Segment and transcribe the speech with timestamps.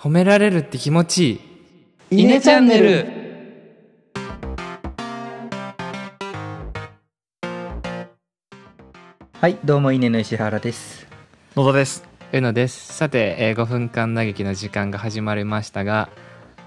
[0.00, 1.40] 褒められるって気持ち
[2.12, 2.22] いい。
[2.22, 3.04] イネチャンネル。
[9.40, 11.08] はいどうも稲の石原です。
[11.56, 12.04] 野田です。
[12.32, 12.92] うのです。
[12.92, 16.10] さて、えー5分間嘆きの時間が始まりましたが、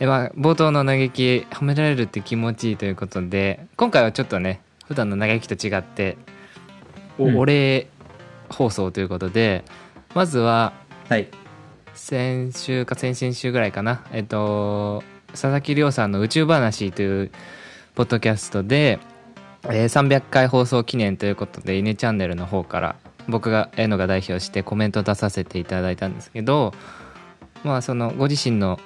[0.00, 6.16] えーまあ、冒頭の嘆き褒められるって気持ちいいということで今回はちょっとね普段の嘆きと違って
[7.18, 7.38] お,、うん。
[7.40, 7.88] お礼
[8.48, 9.64] 放送ということで
[10.14, 10.72] まずは
[11.10, 11.28] はい
[11.98, 14.04] 先週か先々週ぐらいかな。
[14.12, 15.02] えっと
[15.32, 17.30] 佐々木亮さんの「宇宙話」という
[17.96, 18.98] ポッドキャストで、
[19.64, 22.96] えー300回放送記念ということで「イネチャンネル」の方から
[23.28, 26.72] 僕がえのが代表してコメントを出させていただいたんですけど
[27.62, 28.80] まあそのご自身の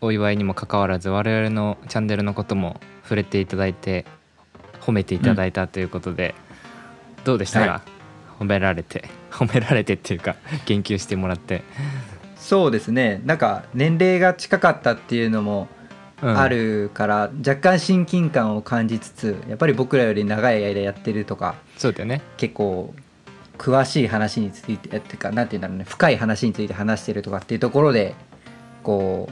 [0.00, 4.04] お祝いにもかかわらず我々のチャンネルのことも触れていただいて
[4.82, 6.34] 褒めていただいたということで、
[7.24, 7.80] どうでしたか、は
[8.38, 11.62] 褒められて褒められてっていうか言及してもらって。
[12.36, 13.20] そうですね。
[13.24, 15.68] なんか年齢が近かったっていうのも
[16.22, 16.38] うん。
[16.38, 22.22] あるから、若干親近感を感じつつやっぱり僕らより長い間やってるとかそうだよね。
[22.36, 22.94] 結構
[23.58, 25.84] 詳しい話についてっていうかなんていうんだろうね。
[25.84, 28.14] 深い話について話してるとかっていうところで
[28.82, 29.28] こ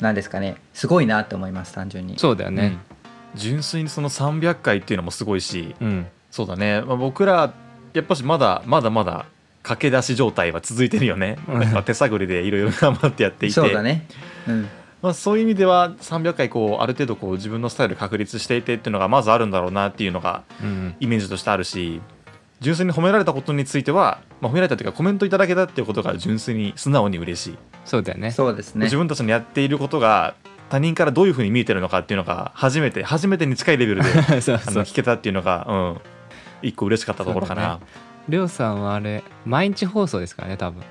[0.00, 0.56] うなんですかね。
[0.72, 2.18] すごいなって思います単純に。
[2.18, 2.78] そうだよね。
[2.90, 2.96] うん。
[3.36, 7.52] 純粋にその300回っていうのもすごいしうん、そうだね、まあ、僕ら
[7.92, 9.26] やっぱしまだまだまだ
[9.66, 11.82] 駆け出し状態は続いてるよね、うん。
[11.82, 13.54] 手探りでいろいろ頑張ってやっていて。
[13.54, 14.06] そうだね。
[14.46, 14.68] うん。
[15.02, 22.00] まあ、そういう意味では300回こうある程度こう自分のスタイル確立していてっていうのがまずあるんだろうなっていうのがうん、イメージとしてあるし
[22.60, 28.30] 純粋に褒められたことについては、まあ、褒められたというかコメントいただけたっていうことが純粋に素直に嬉しい、そうだよね。
[28.32, 28.86] そうですね。
[28.86, 30.34] 自分たちのやっていることが
[30.70, 34.74] 他人からどういうふうに見えてるのかっていうのが初めて初めてに近いレベルで そうあそう。
[34.74, 37.78] の聞けたっていうのが、うん、一個嬉しかったところかな。
[38.28, 40.82] りょうさんはあれ毎日放送ですからね多分。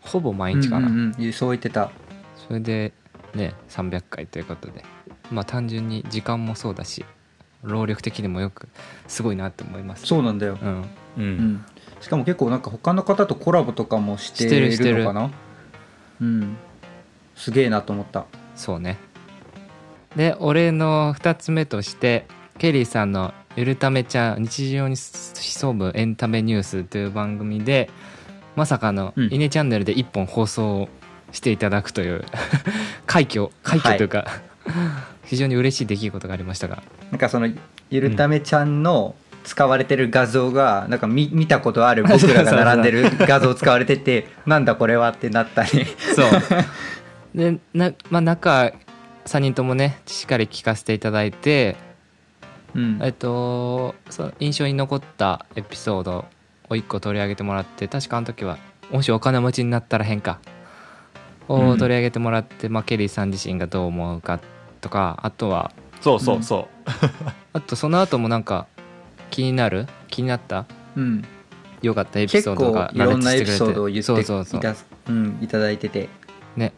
[0.00, 1.90] ほぼ毎日かな、うんうんうん、そう言ってた。
[2.48, 2.92] それで
[3.34, 4.84] ね300回ということで
[5.30, 7.04] まあ単純に時間もそうだし
[7.62, 8.68] 労力的にもよく
[9.06, 10.06] すごいなって思います。
[10.06, 10.82] そうなんだよ、うん。
[10.82, 10.84] う
[11.18, 11.24] うん。
[11.54, 11.64] ん、
[12.00, 14.96] しかも結構なんか他の方とコラボとかもしてしてるしてる。
[14.98, 15.30] るのかな
[16.20, 16.56] うん。
[17.36, 18.26] すげえなと思った。
[18.56, 18.98] そうね。
[20.16, 22.26] で俺の2つ目として
[22.58, 27.90] ケリーさんの「ゆるためちゃん日常に潜むエンタメニュース」という番組で
[28.56, 30.88] まさかのうん「イネチャンネル」で1本放送
[31.32, 32.24] していただくという
[33.06, 34.26] 快挙快挙というか、
[35.24, 36.82] 非常に嬉しい出来事がありましたが。
[37.10, 37.48] なんかその
[37.90, 39.14] ゆるためちゃんの
[39.44, 45.86] 使われてる画像がなんか見見たことある僕らが並んでる 画像使われててなんだこれはってなったり。
[46.14, 46.30] そう。
[47.34, 48.72] でな、まあ、中
[49.24, 51.76] 3人ともねしっかり聞かせていただいて
[52.74, 52.98] うん。
[53.02, 56.24] えっとその印象に残ったエピソード
[56.68, 58.58] を1個取り上げてもらって確かあの時は
[58.90, 60.38] 「もしお金持ちになったら変か」
[61.48, 61.78] をうん。
[61.78, 64.40] 取り上げてもらって、まあ、ケリーさん自身がどう思うか
[64.80, 66.68] とかあとはそうそうそ
[67.52, 68.66] あとその後もなんか
[69.30, 70.66] 気になる気になった
[70.96, 71.24] うん。
[71.82, 73.72] 良かったエピ結ソード構がいろんなエピ羅列してくれて。
[73.72, 74.60] ソードを言ってそうそうそう。
[74.60, 74.74] いた
[75.08, 76.08] うん、いただいてて、
[76.56, 76.72] ね。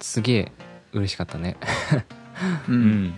[0.00, 0.52] すげえ
[0.92, 1.56] 嬉しかったね。
[2.68, 3.14] うう、うんん、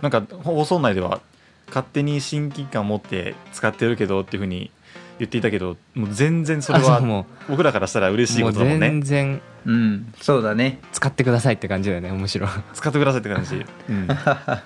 [0.00, 1.20] なんか放送内では
[1.68, 4.70] 勝手に親近感を持って使ってるけどっていうふうに
[5.18, 9.40] 言っていたけどもう全然それはも僕らからしたら嬉しいことだもんね全然。
[9.66, 10.78] うん、そうだね。
[10.92, 14.62] 使ってくださいって感じだよねむしろ使ってくださいって感じ、 うん、だか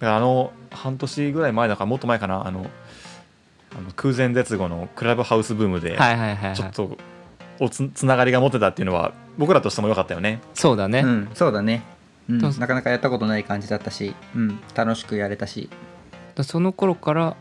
[0.00, 2.46] らあの半年ぐらい前だからもっと前かな。
[2.46, 2.70] あの
[3.76, 5.96] あの空前絶後のクラブハウスブームで
[6.54, 6.98] ちょっと
[7.58, 10.40] おつつながりが持てたっていうのは僕らとしても良かったよね。
[10.54, 11.82] そうだね、うん、そうだね、
[12.28, 15.70] うん、そうなかなかやったことない感じだったし、うん、楽しくやれたし
[16.34, 17.36] だその頃から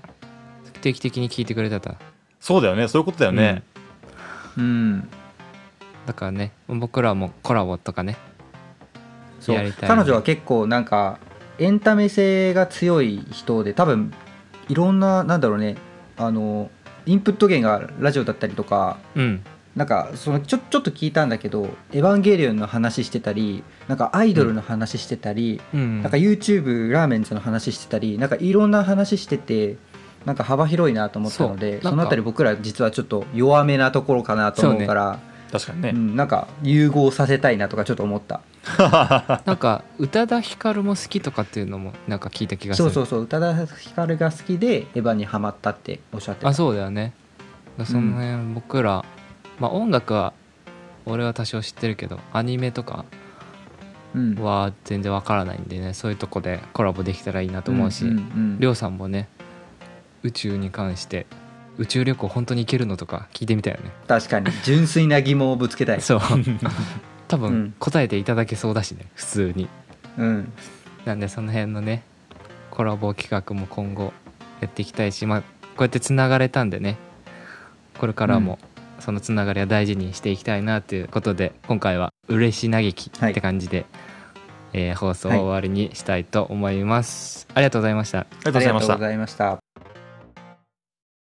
[0.81, 1.96] 定期的に聞いてくれてた
[2.40, 2.88] そうだよね。
[2.88, 3.62] そういうことだよね、
[4.57, 5.07] うん。
[6.07, 8.18] だからね僕らもコラボとかね
[9.40, 9.56] そう。
[9.56, 11.19] やりたい彼女は結構なんか
[11.59, 14.12] エンタメ性が強い人で多分
[14.69, 15.75] いろんななんだろうね
[16.18, 16.72] あの
[17.06, 19.44] インプット源がラジオだったりとかうん
[19.75, 26.01] なんかそのちょちょっと聞いたんだけど「エヴァンゲリオン」の話してたりなんかアイドルの話してたり、うん。
[26.01, 29.78] なんか YouTube ラーメンズの話してたりなんかいろんな話してて
[30.25, 35.19] なんか幅広いなと思ったのでそのあたり僕ら実はちょっと弱めなところかなと思うから
[35.51, 38.41] 確かにね、うん、なんか融合させたいなとかちょっと思った。
[39.46, 42.91] なんか宇多田ヒカルも好きとかっていうのもなんか聞いた気がする。
[42.91, 46.49] そうそうそう宇多田ヒカルが好きでエヴァにハマったっておっしゃってた。
[46.49, 47.13] あそうだよね。
[47.78, 49.03] だその辺僕ら、
[49.61, 50.34] まあ音楽は
[51.05, 53.05] 俺は多少知ってるけどアニメとか
[54.16, 54.35] うん。
[54.35, 58.59] は全然わからないんでねそういうとこでコラボできたらいいなと思うし、んんうん。
[58.59, 59.29] りょうさんもね
[60.23, 61.28] 宇宙に関して
[61.78, 63.91] 宇宙旅行本当に行けるのとか聞いてみたいよね。
[64.08, 64.52] 確かに。
[64.63, 66.02] 純粋な疑問をぶつけたい。
[66.03, 66.19] そう。
[67.29, 67.73] 多分うん。
[67.79, 69.69] 答えていただけそうだしね普通に。
[70.17, 70.52] うん。
[71.05, 72.03] なんでその辺のね
[72.72, 74.11] コラボ企画も今後
[74.59, 75.47] やっていきたいしまあこ
[75.79, 76.97] うやってつながれたんでね
[77.97, 78.59] これからも
[79.01, 83.85] そのつながりは大事にしていきたいなということで今回は「嬉し嘆き」って感じで、
[84.73, 88.19] えー放送を終わりにしたいと思います、ありがとうございました。
[88.19, 88.93] ありがとうございました。
[88.93, 89.71] ありがとうございました